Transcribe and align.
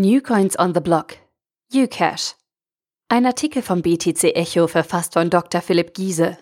New 0.00 0.20
Coins 0.20 0.56
on 0.56 0.74
the 0.74 0.80
Block. 0.80 1.16
Ucash. 1.74 2.36
Ein 3.08 3.26
Artikel 3.26 3.62
vom 3.62 3.82
BTC 3.82 4.36
Echo 4.36 4.68
verfasst 4.68 5.14
von 5.14 5.28
Dr. 5.28 5.60
Philipp 5.60 5.92
Giese. 5.92 6.38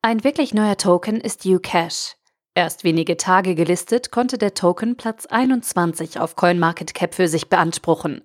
Ein 0.00 0.22
wirklich 0.22 0.54
neuer 0.54 0.76
Token 0.76 1.20
ist 1.20 1.44
Ucash. 1.44 2.14
Erst 2.54 2.84
wenige 2.84 3.16
Tage 3.16 3.56
gelistet, 3.56 4.12
konnte 4.12 4.38
der 4.38 4.54
Token 4.54 4.96
Platz 4.96 5.26
21 5.26 6.20
auf 6.20 6.36
CoinMarketCap 6.36 7.12
für 7.12 7.26
sich 7.26 7.48
beanspruchen. 7.48 8.22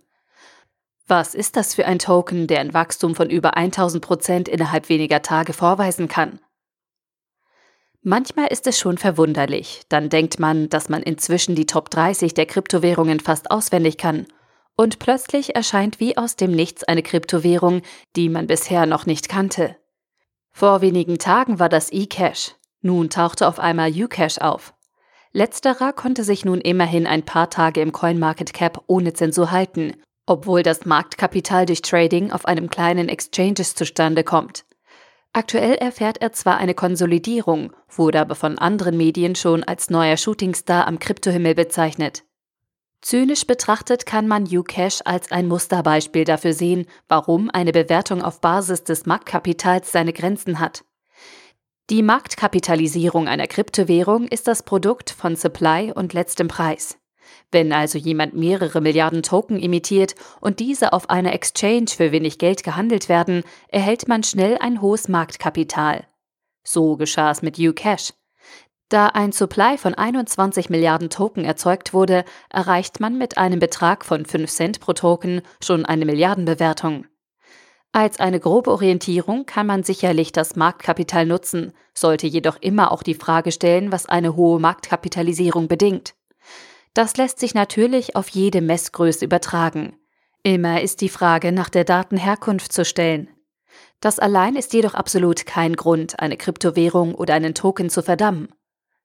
Was 1.07 1.33
ist 1.33 1.55
das 1.55 1.73
für 1.73 1.87
ein 1.87 1.97
Token, 1.97 2.45
der 2.45 2.59
ein 2.59 2.75
Wachstum 2.75 3.15
von 3.15 3.31
über 3.31 3.57
1000 3.57 4.05
Prozent 4.05 4.47
innerhalb 4.47 4.89
weniger 4.89 5.23
Tage 5.23 5.53
vorweisen 5.53 6.07
kann? 6.07 6.39
Manchmal 8.07 8.49
ist 8.49 8.67
es 8.67 8.77
schon 8.77 8.99
verwunderlich. 8.99 9.81
Dann 9.89 10.09
denkt 10.09 10.39
man, 10.39 10.69
dass 10.69 10.89
man 10.89 11.01
inzwischen 11.01 11.55
die 11.55 11.65
Top 11.65 11.89
30 11.89 12.35
der 12.35 12.45
Kryptowährungen 12.45 13.19
fast 13.19 13.49
auswendig 13.49 13.97
kann. 13.97 14.27
Und 14.75 14.99
plötzlich 14.99 15.55
erscheint 15.55 15.99
wie 15.99 16.15
aus 16.15 16.35
dem 16.35 16.51
Nichts 16.51 16.83
eine 16.83 17.01
Kryptowährung, 17.01 17.81
die 18.15 18.29
man 18.29 18.45
bisher 18.45 18.85
noch 18.85 19.07
nicht 19.07 19.27
kannte. 19.27 19.75
Vor 20.51 20.81
wenigen 20.81 21.17
Tagen 21.17 21.57
war 21.57 21.67
das 21.67 21.91
eCash. 21.91 22.51
Nun 22.83 23.09
tauchte 23.09 23.47
auf 23.47 23.57
einmal 23.57 23.89
Ucash 23.91 24.37
auf. 24.37 24.75
Letzterer 25.33 25.91
konnte 25.91 26.23
sich 26.23 26.45
nun 26.45 26.61
immerhin 26.61 27.07
ein 27.07 27.23
paar 27.23 27.49
Tage 27.49 27.81
im 27.81 27.91
CoinMarketCap 27.91 28.83
ohne 28.85 29.13
Zensur 29.13 29.49
halten, 29.49 29.93
obwohl 30.27 30.61
das 30.61 30.85
Marktkapital 30.85 31.65
durch 31.65 31.81
Trading 31.81 32.31
auf 32.31 32.45
einem 32.45 32.69
kleinen 32.69 33.09
Exchanges 33.09 33.73
zustande 33.73 34.23
kommt. 34.23 34.63
Aktuell 35.35 35.73
erfährt 35.73 36.21
er 36.21 36.31
zwar 36.31 36.59
eine 36.59 36.73
Konsolidierung, 36.73 37.73
wurde 37.89 38.21
aber 38.21 38.35
von 38.35 38.57
anderen 38.57 38.95
Medien 38.95 39.35
schon 39.35 39.65
als 39.65 39.89
neuer 39.89 40.15
Shootingstar 40.15 40.87
am 40.87 40.97
Kryptohimmel 40.97 41.55
bezeichnet. 41.55 42.23
Zynisch 43.01 43.45
betrachtet 43.45 44.05
kann 44.05 44.29
man 44.29 44.47
Ucash 44.47 45.01
als 45.03 45.33
ein 45.33 45.49
Musterbeispiel 45.49 46.23
dafür 46.23 46.53
sehen, 46.53 46.85
warum 47.09 47.49
eine 47.49 47.73
Bewertung 47.73 48.21
auf 48.21 48.39
Basis 48.39 48.85
des 48.85 49.05
Marktkapitals 49.05 49.91
seine 49.91 50.13
Grenzen 50.13 50.61
hat. 50.61 50.85
Die 51.89 52.01
Marktkapitalisierung 52.01 53.27
einer 53.27 53.47
Kryptowährung 53.47 54.29
ist 54.29 54.47
das 54.47 54.63
Produkt 54.63 55.09
von 55.09 55.35
Supply 55.35 55.91
und 55.93 56.13
letztem 56.13 56.47
Preis. 56.47 56.97
Wenn 57.51 57.71
also 57.71 57.97
jemand 57.97 58.35
mehrere 58.35 58.81
Milliarden 58.81 59.23
Token 59.23 59.59
imitiert 59.59 60.15
und 60.41 60.59
diese 60.59 60.93
auf 60.93 61.09
einer 61.09 61.33
Exchange 61.33 61.87
für 61.87 62.11
wenig 62.11 62.37
Geld 62.37 62.63
gehandelt 62.63 63.09
werden, 63.09 63.43
erhält 63.67 64.07
man 64.07 64.23
schnell 64.23 64.57
ein 64.59 64.81
hohes 64.81 65.07
Marktkapital. 65.07 66.05
So 66.63 66.97
geschah 66.97 67.31
es 67.31 67.41
mit 67.41 67.59
Ucash. 67.59 68.13
Da 68.89 69.07
ein 69.07 69.31
Supply 69.31 69.77
von 69.77 69.95
21 69.95 70.69
Milliarden 70.69 71.09
Token 71.09 71.43
erzeugt 71.43 71.93
wurde, 71.93 72.23
erreicht 72.49 72.99
man 72.99 73.17
mit 73.17 73.37
einem 73.37 73.59
Betrag 73.59 74.05
von 74.05 74.25
5 74.25 74.49
Cent 74.51 74.79
pro 74.79 74.93
Token 74.93 75.41
schon 75.63 75.85
eine 75.85 76.05
Milliardenbewertung. 76.05 77.05
Als 77.91 78.19
eine 78.19 78.41
grobe 78.41 78.71
Orientierung 78.71 79.45
kann 79.45 79.65
man 79.65 79.83
sicherlich 79.83 80.33
das 80.33 80.55
Marktkapital 80.55 81.25
nutzen, 81.25 81.71
sollte 81.93 82.27
jedoch 82.27 82.57
immer 82.59 82.91
auch 82.91 83.03
die 83.03 83.15
Frage 83.15 83.53
stellen, 83.53 83.91
was 83.91 84.05
eine 84.05 84.35
hohe 84.35 84.59
Marktkapitalisierung 84.59 85.67
bedingt. 85.67 86.13
Das 86.95 87.17
lässt 87.17 87.39
sich 87.39 87.53
natürlich 87.53 88.15
auf 88.15 88.29
jede 88.29 88.61
Messgröße 88.61 89.25
übertragen. 89.25 89.97
Immer 90.43 90.81
ist 90.81 91.01
die 91.01 91.09
Frage 91.09 91.51
nach 91.51 91.69
der 91.69 91.83
Datenherkunft 91.83 92.71
zu 92.71 92.85
stellen. 92.85 93.29
Das 93.99 94.17
allein 94.17 94.55
ist 94.55 94.73
jedoch 94.73 94.93
absolut 94.93 95.45
kein 95.45 95.75
Grund, 95.75 96.19
eine 96.19 96.37
Kryptowährung 96.37 97.13
oder 97.13 97.33
einen 97.33 97.53
Token 97.53 97.89
zu 97.89 98.01
verdammen. 98.01 98.47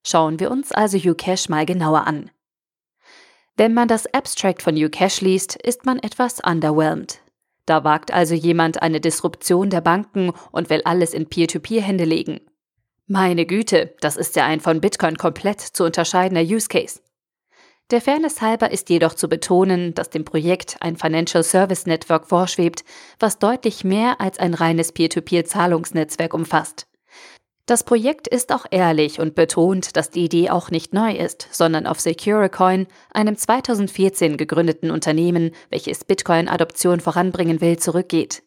Schauen 0.07 0.39
wir 0.39 0.53
uns 0.53 0.71
also 0.71 0.99
Ucash 0.99 1.49
mal 1.49 1.67
genauer 1.67 2.07
an. 2.07 2.31
Wenn 3.57 3.75
man 3.75 3.89
das 3.89 4.07
Abstract 4.15 4.63
von 4.63 4.77
Ucash 4.77 5.21
liest, 5.21 5.57
ist 5.57 5.85
man 5.85 5.99
etwas 5.99 6.39
underwhelmed. 6.39 7.21
Da 7.67 7.83
wagt 7.83 8.13
also 8.13 8.37
jemand 8.37 8.83
eine 8.83 9.01
Disruption 9.01 9.69
der 9.69 9.81
Banken 9.81 10.33
und 10.53 10.71
will 10.71 10.83
alles 10.85 11.13
in 11.13 11.29
Peer-to-Peer-Hände 11.29 12.05
legen. 12.05 12.41
Meine 13.09 13.47
Güte, 13.47 13.97
das 14.01 14.17
ist 14.17 14.37
ja 14.37 14.47
ein 14.47 14.61
von 14.61 14.81
Bitcoin 14.81 15.17
komplett 15.19 15.61
zu 15.61 15.83
unterscheidender 15.83 16.43
Use 16.43 16.69
Case. 16.69 17.01
Der 17.91 18.01
Fairness 18.01 18.41
halber 18.41 18.71
ist 18.71 18.89
jedoch 18.89 19.15
zu 19.15 19.29
betonen, 19.29 19.95
dass 19.95 20.11
dem 20.11 20.25
Projekt 20.25 20.77
ein 20.79 20.97
Financial 20.97 21.43
Service 21.43 21.87
Network 21.87 22.29
vorschwebt, 22.29 22.85
was 23.19 23.41
deutlich 23.41 23.83
mehr 23.83 24.21
als 24.21 24.39
ein 24.39 24.55
reines 24.55 24.93
Peer-to-Peer-Zahlungsnetzwerk 24.93 26.33
umfasst. 26.33 26.87
Das 27.67 27.83
Projekt 27.83 28.29
ist 28.29 28.53
auch 28.53 28.67
ehrlich 28.71 29.19
und 29.19 29.35
betont, 29.35 29.97
dass 29.97 30.11
die 30.11 30.25
Idee 30.25 30.51
auch 30.51 30.71
nicht 30.71 30.95
neu 30.95 31.13
ist, 31.13 31.49
sondern 31.51 31.87
auf 31.87 32.01
SecureCoin, 32.01 32.87
einem 33.13 33.37
2014 33.37 34.37
gegründeten 34.37 34.93
Unternehmen, 34.93 35.51
welches 35.69 36.05
Bitcoin-Adoption 36.05 37.01
voranbringen 37.01 37.61
will, 37.61 37.77
zurückgeht. 37.79 38.45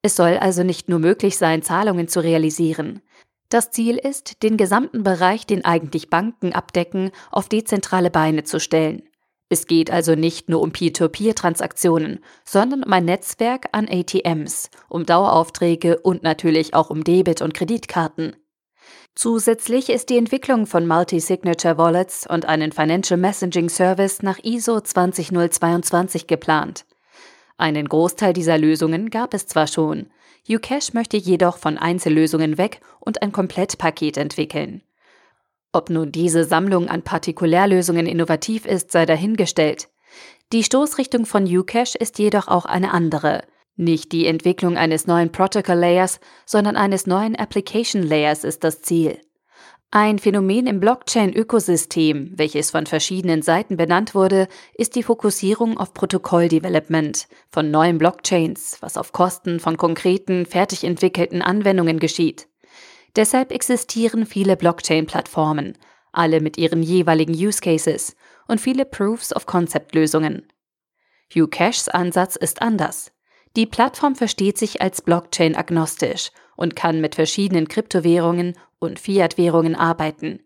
Es 0.00 0.16
soll 0.16 0.38
also 0.38 0.62
nicht 0.62 0.88
nur 0.88 1.00
möglich 1.00 1.36
sein, 1.36 1.62
Zahlungen 1.62 2.08
zu 2.08 2.20
realisieren. 2.20 3.02
Das 3.48 3.70
Ziel 3.70 3.96
ist, 3.96 4.42
den 4.42 4.56
gesamten 4.56 5.02
Bereich, 5.02 5.46
den 5.46 5.64
eigentlich 5.64 6.10
Banken 6.10 6.52
abdecken, 6.52 7.10
auf 7.30 7.48
dezentrale 7.48 8.10
Beine 8.10 8.44
zu 8.44 8.60
stellen. 8.60 9.02
Es 9.48 9.66
geht 9.66 9.90
also 9.90 10.14
nicht 10.14 10.50
nur 10.50 10.60
um 10.60 10.72
Peer-to-Peer-Transaktionen, 10.72 12.20
sondern 12.44 12.82
um 12.82 12.92
ein 12.92 13.06
Netzwerk 13.06 13.68
an 13.72 13.88
ATMs, 13.88 14.68
um 14.90 15.06
Daueraufträge 15.06 15.98
und 16.00 16.22
natürlich 16.22 16.74
auch 16.74 16.90
um 16.90 17.02
Debit- 17.02 17.40
und 17.40 17.54
Kreditkarten. 17.54 18.36
Zusätzlich 19.14 19.88
ist 19.88 20.10
die 20.10 20.18
Entwicklung 20.18 20.66
von 20.66 20.86
Multi-Signature 20.86 21.78
Wallets 21.78 22.26
und 22.28 22.44
einen 22.44 22.72
Financial 22.72 23.18
Messaging 23.18 23.70
Service 23.70 24.22
nach 24.22 24.38
ISO 24.44 24.80
20022 24.80 26.26
geplant. 26.26 26.84
Einen 27.56 27.88
Großteil 27.88 28.34
dieser 28.34 28.58
Lösungen 28.58 29.10
gab 29.10 29.34
es 29.34 29.46
zwar 29.46 29.66
schon, 29.66 30.10
Ucash 30.48 30.94
möchte 30.94 31.16
jedoch 31.16 31.58
von 31.58 31.78
Einzellösungen 31.78 32.58
weg 32.58 32.80
und 33.00 33.22
ein 33.22 33.32
Komplettpaket 33.32 34.16
entwickeln. 34.16 34.82
Ob 35.72 35.90
nun 35.90 36.12
diese 36.12 36.44
Sammlung 36.44 36.88
an 36.88 37.02
Partikulärlösungen 37.02 38.06
innovativ 38.06 38.64
ist, 38.64 38.90
sei 38.90 39.04
dahingestellt. 39.04 39.88
Die 40.52 40.64
Stoßrichtung 40.64 41.26
von 41.26 41.44
Ucash 41.44 41.94
ist 41.94 42.18
jedoch 42.18 42.48
auch 42.48 42.64
eine 42.64 42.92
andere. 42.92 43.42
Nicht 43.76 44.12
die 44.12 44.26
Entwicklung 44.26 44.76
eines 44.76 45.06
neuen 45.06 45.30
Protocol 45.30 45.76
Layers, 45.76 46.20
sondern 46.46 46.76
eines 46.76 47.06
neuen 47.06 47.36
Application 47.36 48.02
Layers 48.02 48.44
ist 48.44 48.64
das 48.64 48.80
Ziel. 48.82 49.20
Ein 49.90 50.18
Phänomen 50.18 50.66
im 50.66 50.80
Blockchain-Ökosystem, 50.80 52.32
welches 52.36 52.72
von 52.72 52.84
verschiedenen 52.84 53.40
Seiten 53.40 53.78
benannt 53.78 54.14
wurde, 54.14 54.46
ist 54.74 54.96
die 54.96 55.02
Fokussierung 55.02 55.78
auf 55.78 55.94
Protokolldevelopment 55.94 57.26
von 57.50 57.70
neuen 57.70 57.96
Blockchains, 57.96 58.76
was 58.82 58.98
auf 58.98 59.12
Kosten 59.12 59.60
von 59.60 59.78
konkreten, 59.78 60.44
fertig 60.44 60.84
entwickelten 60.84 61.40
Anwendungen 61.40 62.00
geschieht. 62.00 62.48
Deshalb 63.16 63.50
existieren 63.50 64.26
viele 64.26 64.58
Blockchain-Plattformen, 64.58 65.78
alle 66.12 66.42
mit 66.42 66.58
ihren 66.58 66.82
jeweiligen 66.82 67.32
Use 67.32 67.62
Cases 67.62 68.14
und 68.46 68.60
viele 68.60 68.84
Proofs 68.84 69.34
of 69.34 69.46
Concept-Lösungen. 69.46 70.48
Ucashs 71.34 71.88
Ansatz 71.88 72.36
ist 72.36 72.60
anders. 72.60 73.10
Die 73.56 73.64
Plattform 73.64 74.16
versteht 74.16 74.58
sich 74.58 74.82
als 74.82 75.00
Blockchain-agnostisch 75.00 76.30
und 76.56 76.76
kann 76.76 77.00
mit 77.00 77.14
verschiedenen 77.14 77.68
Kryptowährungen 77.68 78.54
und 78.80 78.98
Fiat-Währungen 78.98 79.74
arbeiten. 79.74 80.40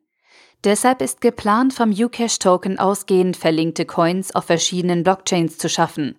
Deshalb 0.65 1.03
ist 1.03 1.21
geplant, 1.21 1.73
vom 1.75 1.91
Ucash-Token 1.91 2.79
ausgehend 2.79 3.37
verlinkte 3.37 3.85
Coins 3.85 4.35
auf 4.35 4.45
verschiedenen 4.45 5.03
Blockchains 5.03 5.59
zu 5.59 5.69
schaffen. 5.69 6.19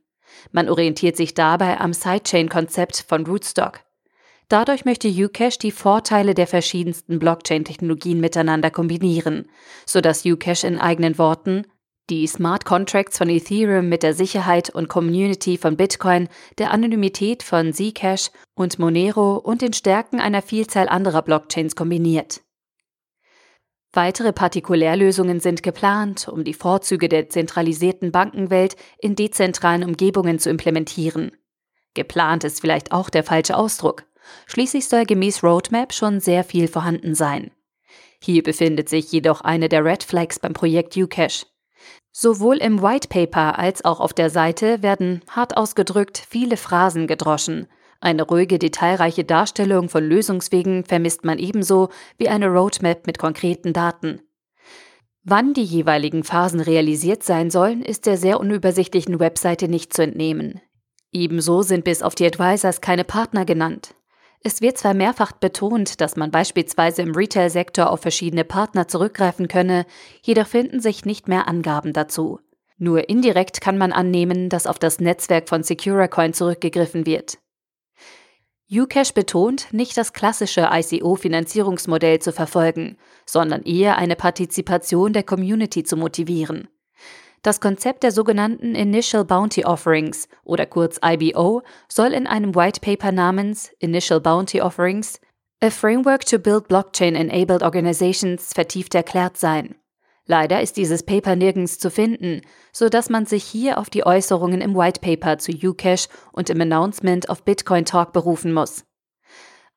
Man 0.51 0.69
orientiert 0.69 1.15
sich 1.15 1.33
dabei 1.33 1.79
am 1.79 1.93
Sidechain-Konzept 1.93 3.05
von 3.07 3.25
Rootstock. 3.25 3.81
Dadurch 4.49 4.85
möchte 4.85 5.07
Ucash 5.07 5.57
die 5.57 5.71
Vorteile 5.71 6.33
der 6.33 6.47
verschiedensten 6.47 7.19
Blockchain-Technologien 7.19 8.19
miteinander 8.19 8.69
kombinieren, 8.69 9.49
sodass 9.85 10.25
Ucash 10.25 10.63
in 10.63 10.79
eigenen 10.79 11.17
Worten 11.17 11.65
die 12.09 12.27
Smart 12.27 12.65
Contracts 12.65 13.17
von 13.17 13.29
Ethereum 13.29 13.87
mit 13.87 14.03
der 14.03 14.13
Sicherheit 14.13 14.69
und 14.69 14.89
Community 14.89 15.57
von 15.57 15.77
Bitcoin, 15.77 16.27
der 16.57 16.71
Anonymität 16.71 17.43
von 17.43 17.73
Zcash 17.73 18.29
und 18.55 18.77
Monero 18.77 19.37
und 19.37 19.61
den 19.61 19.73
Stärken 19.73 20.19
einer 20.19 20.41
Vielzahl 20.41 20.89
anderer 20.89 21.21
Blockchains 21.21 21.75
kombiniert. 21.75 22.41
Weitere 23.93 24.33
Partikulärlösungen 24.33 25.39
sind 25.39 25.61
geplant, 25.63 26.27
um 26.27 26.43
die 26.43 26.55
Vorzüge 26.55 27.07
der 27.07 27.29
zentralisierten 27.29 28.11
Bankenwelt 28.11 28.75
in 28.97 29.15
dezentralen 29.15 29.83
Umgebungen 29.83 30.39
zu 30.39 30.49
implementieren. 30.49 31.31
Geplant 31.93 32.43
ist 32.43 32.59
vielleicht 32.59 32.91
auch 32.91 33.11
der 33.11 33.23
falsche 33.23 33.55
Ausdruck. 33.55 34.05
Schließlich 34.47 34.89
soll 34.89 35.05
gemäß 35.05 35.43
Roadmap 35.43 35.93
schon 35.93 36.19
sehr 36.19 36.43
viel 36.43 36.67
vorhanden 36.67 37.13
sein. 37.13 37.51
Hier 38.21 38.41
befindet 38.41 38.89
sich 38.89 39.11
jedoch 39.11 39.41
eine 39.41 39.69
der 39.69 39.85
Red 39.85 40.03
Flags 40.03 40.39
beim 40.39 40.53
Projekt 40.53 40.97
Ucash. 40.97 41.45
Sowohl 42.15 42.57
im 42.57 42.83
White 42.83 43.07
Paper 43.07 43.57
als 43.57 43.83
auch 43.83 43.99
auf 43.99 44.13
der 44.13 44.29
Seite 44.29 44.83
werden, 44.83 45.21
hart 45.27 45.57
ausgedrückt, 45.57 46.23
viele 46.29 46.57
Phrasen 46.57 47.07
gedroschen. 47.07 47.67
Eine 48.01 48.21
ruhige, 48.21 48.59
detailreiche 48.59 49.23
Darstellung 49.23 49.89
von 49.89 50.03
Lösungswegen 50.03 50.85
vermisst 50.85 51.25
man 51.25 51.39
ebenso 51.39 51.89
wie 52.19 52.29
eine 52.29 52.49
Roadmap 52.49 53.07
mit 53.07 53.17
konkreten 53.17 53.73
Daten. 53.73 54.21
Wann 55.23 55.55
die 55.55 55.63
jeweiligen 55.63 56.23
Phasen 56.23 56.59
realisiert 56.59 57.23
sein 57.23 57.49
sollen, 57.49 57.81
ist 57.81 58.05
der 58.05 58.17
sehr 58.17 58.39
unübersichtlichen 58.39 59.19
Webseite 59.19 59.67
nicht 59.67 59.93
zu 59.93 60.03
entnehmen. 60.03 60.61
Ebenso 61.11 61.63
sind 61.63 61.83
bis 61.83 62.03
auf 62.03 62.13
die 62.13 62.27
Advisors 62.27 62.81
keine 62.81 63.05
Partner 63.05 63.43
genannt. 63.43 63.95
Es 64.45 64.59
wird 64.59 64.77
zwar 64.77 64.93
mehrfach 64.93 65.31
betont, 65.31 66.01
dass 66.01 66.17
man 66.17 66.29
beispielsweise 66.29 67.01
im 67.01 67.15
Retail-Sektor 67.15 67.89
auf 67.89 68.01
verschiedene 68.01 68.43
Partner 68.43 68.89
zurückgreifen 68.89 69.47
könne, 69.47 69.85
jedoch 70.21 70.47
finden 70.47 70.81
sich 70.81 71.05
nicht 71.05 71.29
mehr 71.29 71.47
Angaben 71.47 71.93
dazu. 71.93 72.41
Nur 72.77 73.07
indirekt 73.07 73.61
kann 73.61 73.77
man 73.77 73.93
annehmen, 73.93 74.49
dass 74.49 74.67
auf 74.67 74.79
das 74.79 74.99
Netzwerk 74.99 75.47
von 75.47 75.63
SecuraCoin 75.63 76.33
zurückgegriffen 76.33 77.05
wird. 77.05 77.37
Ucash 78.69 79.13
betont, 79.13 79.67
nicht 79.71 79.95
das 79.95 80.11
klassische 80.11 80.69
ICO-Finanzierungsmodell 80.73 82.19
zu 82.19 82.33
verfolgen, 82.33 82.97
sondern 83.25 83.63
eher 83.63 83.97
eine 83.97 84.17
Partizipation 84.17 85.13
der 85.13 85.23
Community 85.23 85.83
zu 85.83 85.95
motivieren. 85.95 86.67
Das 87.43 87.59
Konzept 87.59 88.03
der 88.03 88.13
sogenannten 88.13 88.73
Initial 88.73 89.25
Bounty 89.25 89.65
Offerings 89.65 90.29
oder 90.45 90.65
kurz 90.65 90.97
IBO 91.03 91.61
soll 91.89 92.13
in 92.13 92.25
einem 92.25 92.55
White 92.55 92.79
Paper 92.79 93.11
namens 93.11 93.69
Initial 93.79 94.21
Bounty 94.21 94.61
Offerings 94.61 95.19
A 95.61 95.69
Framework 95.69 96.25
to 96.25 96.39
Build 96.39 96.69
Blockchain-Enabled 96.69 97.61
Organizations 97.61 98.53
vertieft 98.53 98.95
erklärt 98.95 99.37
sein. 99.37 99.75
Leider 100.25 100.61
ist 100.61 100.77
dieses 100.77 101.03
Paper 101.03 101.35
nirgends 101.35 101.79
zu 101.79 101.91
finden, 101.91 102.41
so 102.71 102.87
dass 102.87 103.09
man 103.09 103.25
sich 103.25 103.43
hier 103.43 103.77
auf 103.77 103.89
die 103.89 104.05
Äußerungen 104.05 104.61
im 104.61 104.73
White 104.73 105.01
Paper 105.01 105.37
zu 105.37 105.51
Ucash 105.51 106.07
und 106.31 106.49
im 106.49 106.61
Announcement 106.61 107.29
auf 107.29 107.43
Bitcoin 107.43 107.83
Talk 107.83 108.13
berufen 108.13 108.53
muss. 108.53 108.85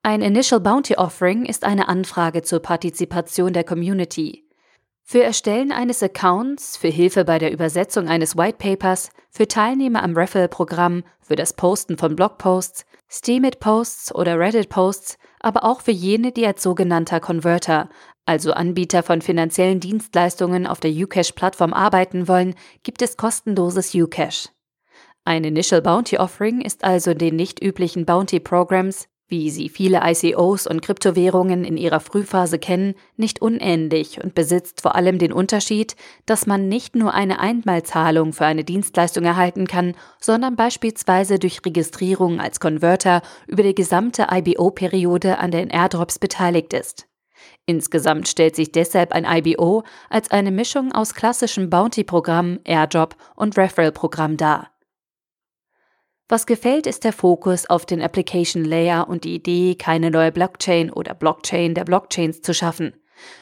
Ein 0.05 0.23
Initial 0.23 0.61
Bounty 0.61 0.95
Offering 0.95 1.45
ist 1.45 1.65
eine 1.65 1.89
Anfrage 1.89 2.43
zur 2.43 2.61
Partizipation 2.61 3.53
der 3.53 3.65
Community. 3.65 4.46
Für 5.09 5.23
Erstellen 5.23 5.71
eines 5.71 6.03
Accounts, 6.03 6.77
für 6.77 6.89
Hilfe 6.89 7.25
bei 7.25 7.39
der 7.39 7.53
Übersetzung 7.53 8.09
eines 8.09 8.37
White 8.37 8.59
Papers, 8.59 9.11
für 9.31 9.47
Teilnehmer 9.47 10.03
am 10.03 10.17
Referral-Programm, 10.17 11.05
für 11.21 11.37
das 11.37 11.53
Posten 11.53 11.97
von 11.97 12.17
Blogposts, 12.17 12.85
Steemit-Posts 13.09 14.13
oder 14.17 14.37
Reddit-Posts, 14.37 15.17
aber 15.39 15.63
auch 15.63 15.81
für 15.81 15.93
jene, 15.93 16.33
die 16.33 16.45
als 16.45 16.61
sogenannter 16.61 17.21
Converter, 17.21 17.89
also 18.25 18.53
Anbieter 18.53 19.05
von 19.05 19.23
finanziellen 19.23 19.79
Dienstleistungen 19.79 20.67
auf 20.67 20.81
der 20.81 20.91
Ucash-Plattform 20.91 21.73
arbeiten 21.73 22.27
wollen, 22.27 22.57
gibt 22.83 23.01
es 23.01 23.17
kostenloses 23.17 23.95
Ucash. 23.95 24.49
Ein 25.25 25.45
Initial 25.45 25.83
Bounty 25.83 26.19
Offering 26.19 26.63
ist 26.63 26.83
also 26.83 27.15
den 27.15 27.37
nicht 27.37 27.63
üblichen 27.63 28.07
Bounty 28.07 28.41
Programs 28.41 29.07
wie 29.29 29.51
sie 29.51 29.69
viele 29.69 30.03
ICOs 30.05 30.67
und 30.67 30.83
Kryptowährungen 30.83 31.65
in 31.65 31.77
ihrer 31.77 32.01
Frühphase 32.01 32.59
kennen, 32.59 32.95
nicht 33.17 33.43
unähnlich 33.43 34.23
und 34.23 34.35
besitzt 34.35 34.81
vor 34.81 34.95
allem 34.95 35.19
den 35.19 35.33
Unterschied, 35.33 35.97
dass 36.27 36.47
man 36.47 36.69
nicht 36.69 36.95
nur 36.95 37.13
eine 37.13 37.41
Einmalzahlung 37.41 38.33
für 38.33 38.47
eine 38.47 38.65
Dienstleistung 38.65 39.25
erhalten 39.25 39.67
kann, 39.67 39.95
sondern 40.21 40.55
beispielsweise 40.55 41.39
durch 41.39 41.61
Registrierung 41.65 42.41
als 42.41 42.61
Converter 42.61 43.23
über 43.47 43.63
die 43.63 43.75
gesamte 43.75 44.29
IBO-Periode 44.31 45.39
an 45.39 45.51
den 45.51 45.71
Airdrops 45.71 46.19
beteiligt 46.19 46.73
ist. 46.73 47.09
Insgesamt 47.67 48.29
stellt 48.29 48.55
sich 48.55 48.71
deshalb 48.71 49.13
ein 49.13 49.25
IBO 49.25 49.83
als 50.09 50.31
eine 50.31 50.53
Mischung 50.53 50.93
aus 50.93 51.15
klassischem 51.15 51.69
Bounty-Programm, 51.69 52.61
Airdrop 52.65 53.17
und 53.35 53.59
Referral-Programm 53.59 54.37
dar. 54.37 54.71
Was 56.29 56.47
gefällt, 56.47 56.89
ist 56.89 57.05
der 57.05 57.13
Fokus 57.13 57.71
auf 57.71 57.87
den 57.87 58.03
Application 58.03 58.65
Layer 58.65 59.09
und 59.09 59.23
die 59.23 59.37
Idee, 59.37 59.77
keine 59.77 60.11
neue 60.11 60.33
Blockchain 60.33 60.91
oder 60.91 61.15
Blockchain 61.15 61.75
der 61.75 61.85
Blockchains 61.85 62.43
zu 62.43 62.53
schaffen, 62.53 62.95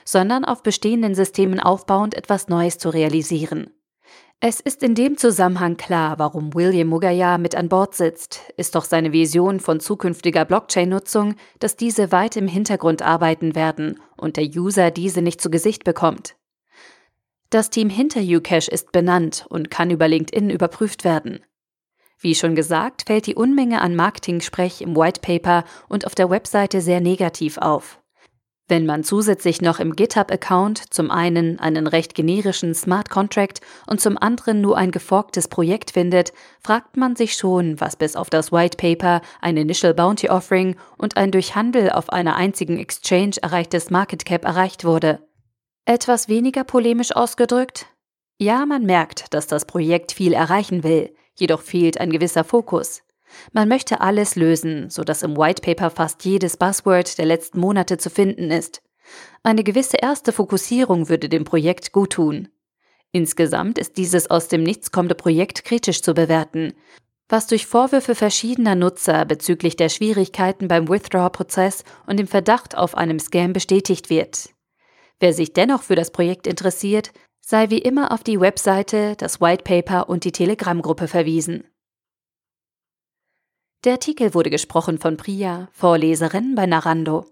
sondern 0.04 0.44
auf 0.44 0.62
bestehenden 0.62 1.14
Systemen 1.14 1.60
aufbauend 1.60 2.14
etwas 2.14 2.48
Neues 2.48 2.76
zu 2.76 2.90
realisieren. 2.90 3.70
Es 4.40 4.60
ist 4.60 4.82
in 4.82 4.94
dem 4.94 5.16
Zusammenhang 5.16 5.78
klar, 5.78 6.18
warum 6.18 6.52
William 6.52 6.88
Mugaya 6.88 7.38
mit 7.38 7.54
an 7.54 7.70
Bord 7.70 7.94
sitzt, 7.94 8.52
ist 8.58 8.74
doch 8.74 8.84
seine 8.84 9.12
Vision 9.12 9.60
von 9.60 9.80
zukünftiger 9.80 10.44
Blockchain-Nutzung, 10.44 11.36
dass 11.60 11.76
diese 11.76 12.12
weit 12.12 12.36
im 12.36 12.48
Hintergrund 12.48 13.00
arbeiten 13.00 13.54
werden 13.54 13.98
und 14.18 14.36
der 14.36 14.44
User 14.44 14.90
diese 14.90 15.22
nicht 15.22 15.40
zu 15.40 15.48
Gesicht 15.48 15.84
bekommt. 15.84 16.36
Das 17.48 17.70
Team 17.70 17.88
hinter 17.88 18.20
Ucash 18.20 18.68
ist 18.68 18.92
benannt 18.92 19.46
und 19.48 19.70
kann 19.70 19.90
über 19.90 20.08
LinkedIn 20.08 20.50
überprüft 20.50 21.04
werden. 21.04 21.40
Wie 22.24 22.34
schon 22.34 22.54
gesagt, 22.54 23.02
fällt 23.06 23.26
die 23.26 23.34
Unmenge 23.34 23.82
an 23.82 23.94
Marketing-Sprech 23.94 24.80
im 24.80 24.96
White 24.96 25.20
Paper 25.20 25.62
und 25.90 26.06
auf 26.06 26.14
der 26.14 26.30
Webseite 26.30 26.80
sehr 26.80 27.02
negativ 27.02 27.58
auf. 27.58 28.00
Wenn 28.66 28.86
man 28.86 29.04
zusätzlich 29.04 29.60
noch 29.60 29.78
im 29.78 29.94
GitHub-Account 29.94 30.94
zum 30.94 31.10
einen 31.10 31.58
einen 31.58 31.86
recht 31.86 32.14
generischen 32.14 32.74
Smart 32.74 33.10
Contract 33.10 33.60
und 33.86 34.00
zum 34.00 34.16
anderen 34.16 34.62
nur 34.62 34.78
ein 34.78 34.90
geforktes 34.90 35.48
Projekt 35.48 35.90
findet, 35.90 36.32
fragt 36.62 36.96
man 36.96 37.14
sich 37.14 37.34
schon, 37.34 37.78
was 37.78 37.94
bis 37.94 38.16
auf 38.16 38.30
das 38.30 38.50
White 38.50 38.78
Paper, 38.78 39.20
ein 39.42 39.58
Initial 39.58 39.92
Bounty 39.92 40.30
Offering 40.30 40.76
und 40.96 41.18
ein 41.18 41.30
durch 41.30 41.54
Handel 41.54 41.90
auf 41.90 42.08
einer 42.08 42.36
einzigen 42.36 42.78
Exchange 42.78 43.34
erreichtes 43.42 43.90
Market 43.90 44.24
Cap 44.24 44.46
erreicht 44.46 44.86
wurde. 44.86 45.20
Etwas 45.84 46.30
weniger 46.30 46.64
polemisch 46.64 47.14
ausgedrückt? 47.14 47.84
Ja, 48.38 48.64
man 48.64 48.86
merkt, 48.86 49.34
dass 49.34 49.46
das 49.46 49.66
Projekt 49.66 50.12
viel 50.12 50.32
erreichen 50.32 50.84
will. 50.84 51.14
Jedoch 51.36 51.62
fehlt 51.62 51.98
ein 52.00 52.10
gewisser 52.10 52.44
Fokus. 52.44 53.02
Man 53.52 53.68
möchte 53.68 54.00
alles 54.00 54.36
lösen, 54.36 54.90
so 54.90 55.02
dass 55.02 55.22
im 55.22 55.36
White 55.36 55.62
Paper 55.62 55.90
fast 55.90 56.24
jedes 56.24 56.56
Buzzword 56.56 57.18
der 57.18 57.26
letzten 57.26 57.58
Monate 57.58 57.98
zu 57.98 58.10
finden 58.10 58.50
ist. 58.50 58.82
Eine 59.42 59.64
gewisse 59.64 59.96
erste 59.96 60.32
Fokussierung 60.32 61.08
würde 61.08 61.28
dem 61.28 61.44
Projekt 61.44 61.92
guttun. 61.92 62.48
Insgesamt 63.12 63.78
ist 63.78 63.96
dieses 63.96 64.30
aus 64.30 64.48
dem 64.48 64.62
Nichts 64.62 64.90
kommende 64.90 65.14
Projekt 65.14 65.64
kritisch 65.64 66.02
zu 66.02 66.14
bewerten, 66.14 66.74
was 67.28 67.46
durch 67.46 67.66
Vorwürfe 67.66 68.14
verschiedener 68.14 68.74
Nutzer 68.74 69.24
bezüglich 69.24 69.76
der 69.76 69.88
Schwierigkeiten 69.88 70.68
beim 70.68 70.88
Withdraw-Prozess 70.88 71.84
und 72.06 72.18
dem 72.18 72.26
Verdacht 72.26 72.76
auf 72.76 72.96
einem 72.96 73.18
Scam 73.18 73.52
bestätigt 73.52 74.10
wird. 74.10 74.50
Wer 75.20 75.32
sich 75.32 75.52
dennoch 75.52 75.82
für 75.82 75.94
das 75.94 76.10
Projekt 76.10 76.46
interessiert, 76.46 77.12
sei 77.46 77.68
wie 77.68 77.78
immer 77.78 78.10
auf 78.10 78.24
die 78.24 78.40
Webseite, 78.40 79.16
das 79.16 79.40
White 79.40 79.64
Paper 79.64 80.08
und 80.08 80.24
die 80.24 80.32
Telegram-Gruppe 80.32 81.08
verwiesen. 81.08 81.64
Der 83.84 83.92
Artikel 83.92 84.32
wurde 84.32 84.48
gesprochen 84.48 84.98
von 84.98 85.18
Priya, 85.18 85.68
Vorleserin 85.72 86.54
bei 86.54 86.64
Narando. 86.64 87.26